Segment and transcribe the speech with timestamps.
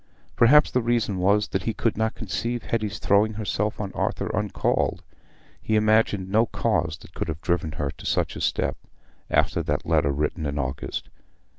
[0.35, 5.03] Perhaps the reason was that he could not conceive Hetty's throwing herself on Arthur uncalled;
[5.61, 8.77] he imagined no cause that could have driven her to such a step,
[9.29, 11.09] after that letter written in August.